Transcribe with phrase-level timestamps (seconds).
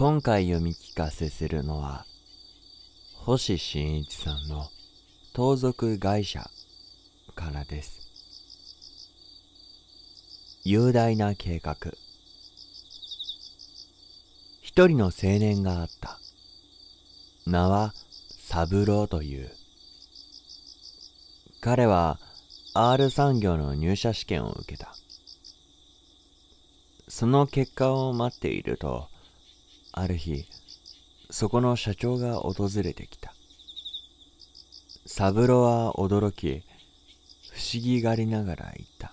[0.00, 2.06] 今回読み聞かせするのは
[3.16, 4.70] 星新一さんの
[5.34, 6.48] 盗賊会社
[7.34, 8.00] からです。
[10.64, 11.76] 雄大な計画。
[14.62, 16.18] 一人の青年があった。
[17.44, 17.92] 名は
[18.38, 19.50] 三郎という。
[21.60, 22.18] 彼は
[22.72, 24.94] R 産業の入社試験を受けた。
[27.06, 29.09] その結果を待っていると
[29.92, 30.44] ある日
[31.30, 33.34] そこの社長が訪れてきた。
[35.06, 36.62] 三郎は驚き
[37.52, 39.12] 不思議がりながら言った。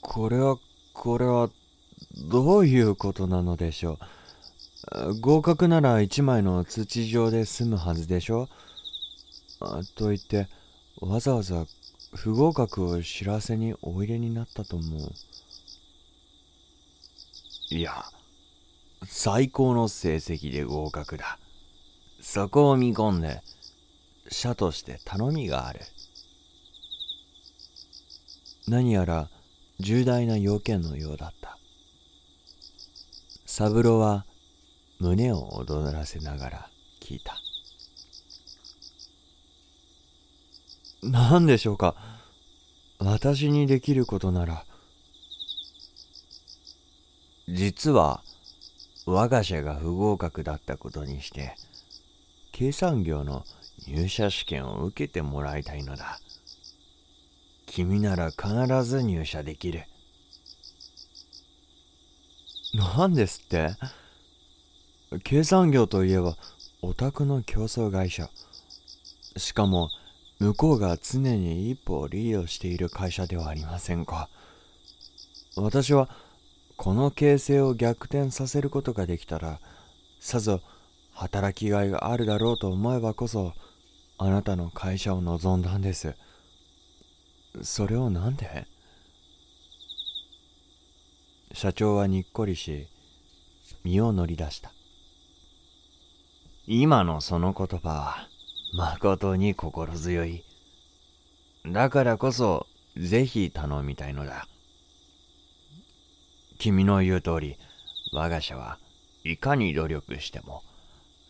[0.00, 0.56] これは
[0.92, 1.50] これは
[2.30, 3.98] どういうことなのでしょ
[4.92, 5.20] う？
[5.20, 8.48] 合格なら1枚の通知状で済むはずでしょ？
[9.94, 10.48] と言って
[11.00, 11.66] わざわざ
[12.14, 15.12] 不合格を知らせにおいでになったと思う。
[17.70, 18.04] いや
[19.06, 21.38] 最高の成績で合格だ。
[22.20, 23.42] そこを見込んで
[24.28, 25.80] 社として頼みがある。
[28.66, 29.28] 何やら
[29.78, 31.56] 重大な要件のようだった。
[33.46, 34.26] 三郎は
[34.98, 37.40] 胸を躍らせながら聞いた。
[41.02, 41.94] 何でしょうか。
[42.98, 44.64] 私にできることなら
[47.52, 48.22] 実は
[49.06, 51.56] 我が社が不合格だったことにして
[52.52, 53.44] 計算業の
[53.88, 56.20] 入社試験を受けてもらいたいのだ。
[57.66, 59.84] 君なら必ず入社できる。
[62.98, 63.70] 何ですって？
[65.24, 66.36] 計算業といえば
[66.82, 68.28] オタクの競争会社。
[69.36, 69.90] しかも
[70.38, 74.28] 向こうが常に一歩をリードしている会社ではありませんか。
[75.56, 76.08] 私は
[76.82, 79.60] この形勢を逆転させることができたら
[80.18, 80.62] さぞ
[81.12, 83.52] 働きがいがあるだろうと思えばこそ
[84.16, 86.14] あなたの会社を望んだんです。
[87.60, 88.66] それをなんで？
[91.52, 92.88] 社長はにっこりし
[93.84, 94.72] 身を乗り出した。
[96.66, 98.28] 今のその言葉は
[98.72, 100.44] 誠に心強い。
[101.66, 102.66] だからこそ
[102.96, 104.46] ぜひ頼みたいのだ。
[106.60, 107.56] 君の言う通り、
[108.12, 108.78] 我が社は
[109.24, 110.62] いかに努力しても、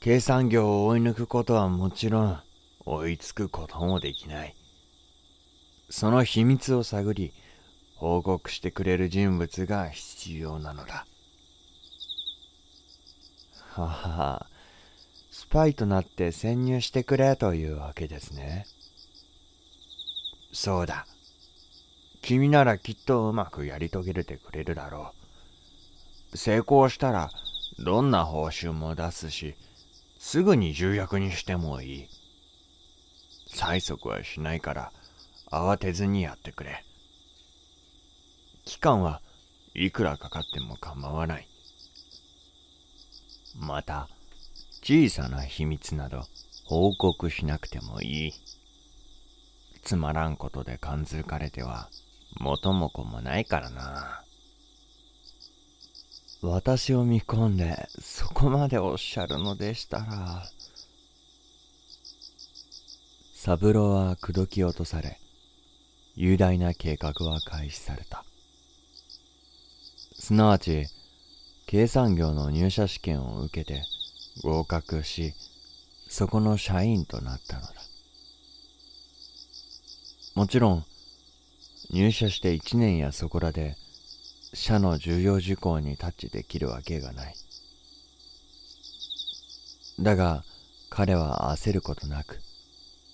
[0.00, 2.38] 計算業を追い抜くことはもちろん、
[2.84, 4.54] 追いつくこともできない。
[5.88, 7.32] その秘密を探り、
[7.96, 11.06] 報告してくれる人物が必要なのだ。
[13.70, 14.46] はは、
[15.30, 18.66] スパイとなって潜入してくれというわけですね。
[20.52, 21.06] そうだ。
[22.24, 25.12] 君ならきっとうまくやり遂げてくれるだろ
[26.32, 26.38] う。
[26.38, 27.30] 成功したら
[27.78, 29.56] どんな報酬も出すし、
[30.18, 32.08] すぐに重役にしてもいい。
[33.54, 34.92] 催促はしないから
[35.50, 36.82] 慌てずにやってくれ。
[38.64, 39.20] 期間は
[39.74, 41.46] いくらかかっても構わない。
[43.54, 44.08] また、
[44.82, 46.22] 小さな秘密など
[46.64, 48.32] 報告しなくてもいい。
[49.82, 51.90] つまらんことで感づかれては
[52.40, 54.22] 元も子もないからな。
[56.42, 60.46] 私を見込んでそこまでおっしゃるのでしたら。
[63.34, 65.20] 三郎は口説き落とされ、
[66.16, 68.24] 雄大な計画は開始された。
[70.18, 70.86] すなわち、
[71.66, 73.82] 計算業の入社試験を受けて
[74.42, 75.34] 合格し、
[76.08, 77.68] そこの社員となったのだ。
[80.34, 80.84] もちろん、
[81.90, 83.76] 入社して1年やそこらで
[84.52, 87.34] 社の重要事項にタッチできるわけがない。
[90.00, 90.44] だが
[90.90, 92.40] 彼は焦ることなく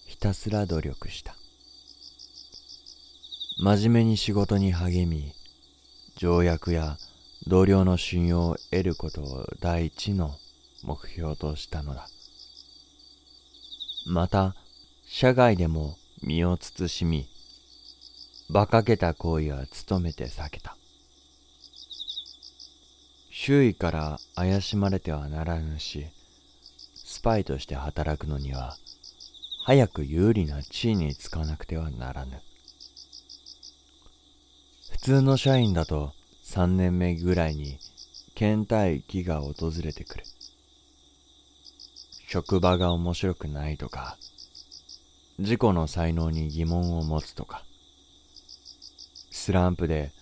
[0.06, 1.34] ひたすら努力した。
[3.62, 5.32] 真面目に仕事に励み、
[6.16, 6.96] 条約や
[7.46, 10.36] 同僚の信用を得ることを第一の
[10.82, 12.08] 目標としたのだ。
[14.06, 14.54] また、
[15.06, 17.28] 社外でも身を慎み、
[18.52, 20.76] 馬鹿げた行為は努めて避けた。
[23.30, 26.08] 周囲から怪しまれてはならぬし、
[26.96, 28.76] スパイとして働くのには、
[29.62, 32.42] 早く有利な地位につかなくてはならぬ。
[34.90, 36.12] 普通の社員だと
[36.44, 37.78] 3年目ぐらいに
[38.34, 40.24] 倦怠期が訪れてくる。
[42.26, 44.16] 職場が面白くないとか、
[45.38, 47.62] 自己の才能に疑問を持つとか、
[49.50, 50.12] スランプで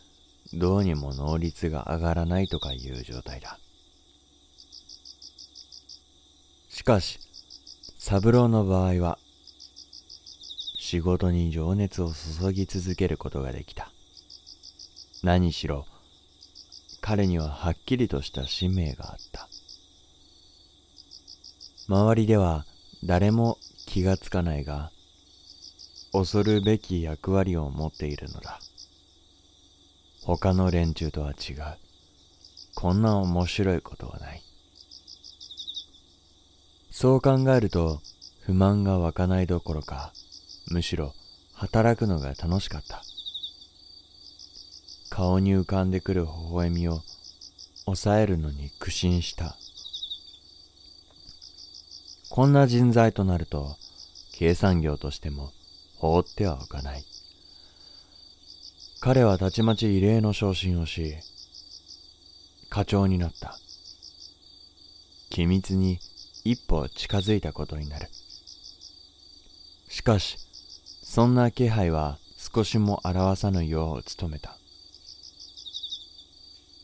[0.54, 3.58] どうにも能率が上がらないとかいう状態だ。
[6.70, 7.20] しかし、
[7.98, 9.18] 三郎の場合は、
[10.78, 13.92] 仕事に情熱を注ぎ続けることができた。
[15.22, 15.84] 何しろ、
[17.02, 19.46] 彼にははっきりとした使命があった。
[21.86, 22.64] 周りでは
[23.04, 24.90] 誰も気がつかないが、
[26.12, 28.58] 恐るべき役割を持っているのだ。
[30.36, 31.56] 他の連中とは違う。
[32.74, 34.42] こんな面白いことはない。
[36.90, 38.02] そう考えると
[38.42, 40.12] 不満が湧かないどころか、
[40.66, 41.14] むしろ
[41.54, 43.02] 働くのが楽しかった。
[45.08, 47.00] 顔に浮かんでくる微笑みを
[47.86, 49.56] 抑えるのに苦心した。
[52.28, 53.76] こんな人材となると、
[54.32, 55.52] 計算業としても
[55.96, 57.04] 放ってはおかない。
[59.00, 61.14] 彼はたちまち異例の昇進をし、
[62.68, 63.56] 課長になった。
[65.30, 66.00] 機密に
[66.44, 68.08] 一歩近づいたことになる。
[69.88, 70.36] しかし、
[71.04, 74.58] そんな気配は少しも表さぬよう努めた。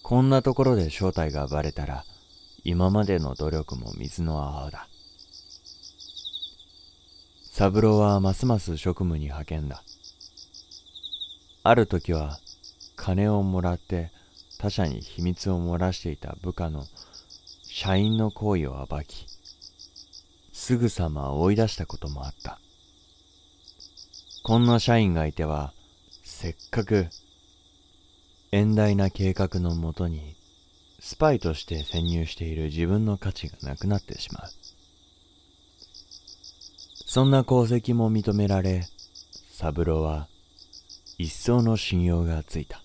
[0.05, 2.05] こんなところで正体がバレたら、
[2.63, 4.89] 今までの努力も水の泡だ。
[7.51, 9.83] 三郎はますます職務に派遣だ。
[11.67, 12.39] ある時は、
[12.95, 14.13] 金をもらって
[14.59, 16.85] 他者に秘密を漏らしていた部下の
[17.63, 19.27] 社員の行為を暴き、
[20.53, 22.61] すぐさま追い出したこともあった。
[24.43, 25.73] こんな社員がいては、
[26.23, 27.09] せっかく、
[28.53, 30.37] 遠大な計画のもとに、
[31.01, 34.51] スパイとして潜入している自分の価値がなくなってしまう。
[37.07, 38.87] そんな功績も認められ、
[39.51, 40.29] 三郎は
[41.17, 42.83] 一層の信用がついた。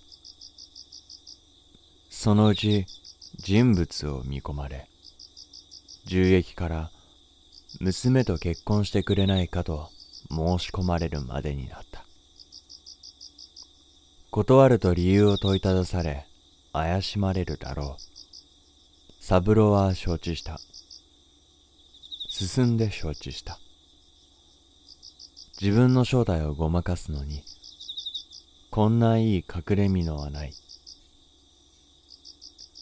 [2.09, 2.85] そのうち
[3.37, 4.87] 人物を見込まれ、
[6.05, 6.91] 銃撃から
[7.79, 9.89] 娘と結婚してくれないかと
[10.29, 12.03] 申し込まれるまでになった。
[14.31, 16.27] 断ると理由を問いただされ、
[16.71, 18.03] 怪しまれるだろう。
[19.19, 20.59] 三郎は承知した。
[22.29, 23.59] 進んで承知した。
[25.59, 27.43] 自分の正体をごまかすのに、
[28.71, 30.53] こんないい隠れ蓑はない。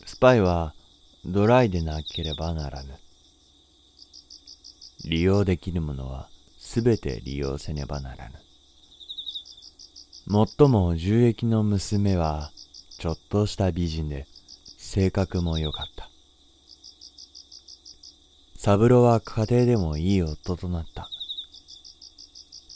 [0.05, 0.73] スパイは
[1.25, 2.89] ドライでなければならぬ。
[5.05, 8.35] 利用できるものはすべて利用せねばならぬ。
[10.25, 12.51] もっとも重役の娘は
[12.99, 14.27] ちょっとした美人で
[14.77, 16.09] 性格も良かった。
[18.57, 21.09] 三郎は家庭でもいい夫となった。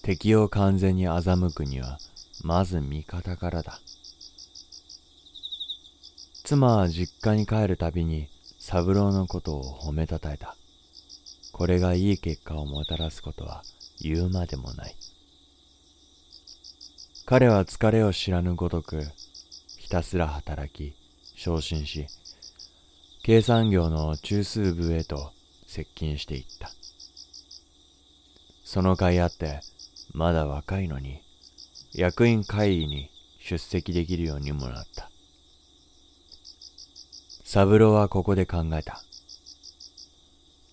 [0.04, 2.00] 敵を完全に欺くには
[2.44, 3.80] まず味方からだ。
[6.44, 8.28] 妻は実家に帰るたびに
[8.60, 10.56] 三郎のことを褒めたたえた。
[11.52, 13.64] これがいい結果をもたらすことは
[14.00, 14.96] 言うまでもない。
[17.26, 19.04] 彼は疲れを知らぬごとく、
[19.78, 20.96] ひたすら働き、
[21.36, 22.08] 昇進し、
[23.24, 25.32] 計算業の中枢部へと
[25.68, 26.72] 接近していった。
[28.64, 29.62] その甲斐あって、
[30.14, 31.22] まだ若いのに、
[31.94, 33.10] 役員会議に
[33.40, 35.10] 出席できるようにもなった。
[37.44, 39.04] 三郎はここで考えた。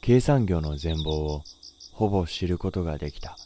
[0.00, 1.42] 計算業の全貌を
[1.92, 3.36] ほぼ知ることができた。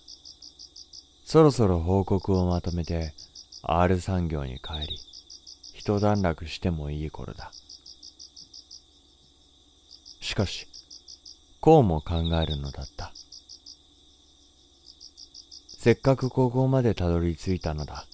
[1.25, 3.15] そろそろ報告をまとめて
[3.63, 4.99] R 産業に帰り、
[5.73, 7.53] 一段落してもいい頃だ。
[10.21, 10.69] しかし、
[11.61, 13.12] こうも考えるのだった。
[15.83, 18.07] せっかくここまでたどり着いたのだ。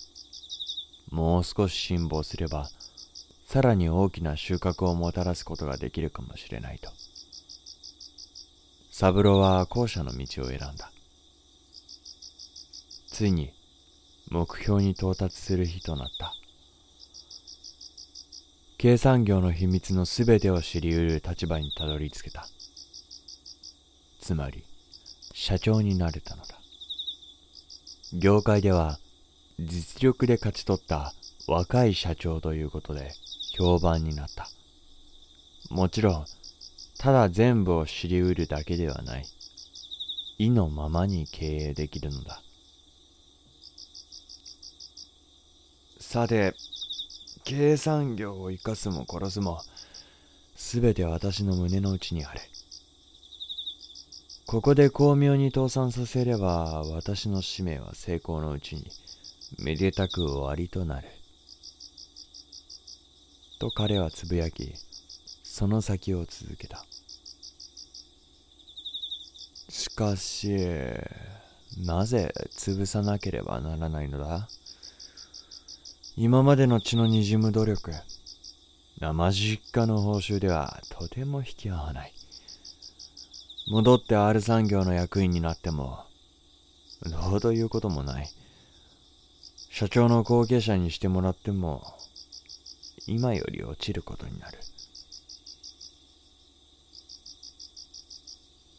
[1.11, 2.71] もう少し辛抱すれば、
[3.47, 6.91] さらに大きな収穫をもたらすことができるかもしれないと。
[8.91, 10.91] 三郎は後者の道を選んだ。
[13.07, 13.53] ついに
[14.31, 16.33] 目標に到達する日となった。
[18.79, 22.49] 計算業の秘密のすべてを知り得る立場にたどり着けた。
[24.23, 24.65] つまり、
[25.35, 26.58] 社長になれたのだ。
[28.15, 28.99] 業界では
[29.59, 31.13] 実力で勝ち取った
[31.47, 33.13] 若い社長ということで
[33.57, 34.49] 評判になった。
[35.69, 36.27] もちろん、
[36.99, 39.27] ただ全部を知り得るだけではない。
[40.39, 42.41] 意のままに経営できるのだ。
[45.99, 46.55] さて、
[47.45, 49.61] 計算業を生かすも殺すも、
[50.57, 52.41] すべて私の胸の内にある。
[54.51, 58.87] ここで巧妙に倒産させれば、私の使命は成功のうちに、
[59.59, 61.09] めでたく終わりとなる。
[63.59, 64.73] と彼はつぶやき
[65.43, 66.83] その先を続けた。
[69.69, 70.57] しかし
[71.85, 74.49] なぜ潰さなければならないのだ？
[76.17, 77.93] 今までの血のにじむ努力
[78.99, 82.15] 生実家の報酬ではとても引き合わない。
[83.71, 85.99] 戻って R 産業の役員になっても
[87.05, 88.29] どうということもない。
[89.71, 91.83] 社長の後継者にしてもらっても
[93.07, 94.59] 今より落ちることになる。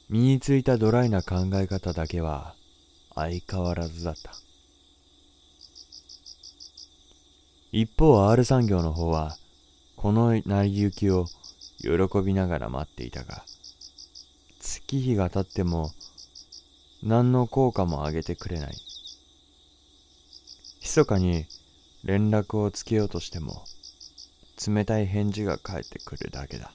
[0.09, 2.55] 身についたドライな考え方だけは
[3.13, 4.33] 相変わらずだった。
[7.71, 9.37] 一方 R 産業の方は
[9.95, 11.27] この成り行きを
[11.79, 13.43] 喜びながら待っていたが
[14.59, 15.91] 月日が経っても
[17.01, 18.75] 何の効果も上げてくれない。
[20.81, 21.45] 密かに
[22.03, 23.63] 連絡をつけようとしても
[24.65, 26.71] 冷たい返事が返ってくるだけだ。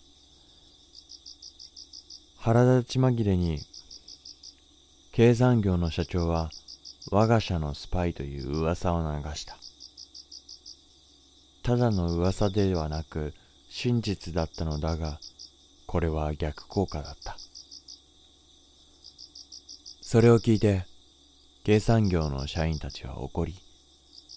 [2.39, 3.61] 腹立ち紛れに
[5.13, 6.51] 経産業の社長は
[7.11, 9.57] 我が社のスパイという噂を流した。
[11.63, 13.33] ただの噂ではなく
[13.71, 15.19] 真実だったのだが
[15.87, 17.37] これは逆効果だった。
[20.15, 20.85] それを聞いて
[21.65, 23.57] 経産業の社員たちは怒り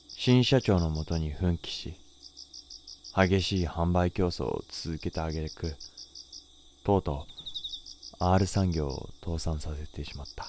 [0.08, 1.94] 新社長のもとに奮起し
[3.16, 5.76] 激しい販売競争を続けてあげく
[6.84, 7.28] とうと
[8.20, 10.48] う R 産業を倒産させてしまった。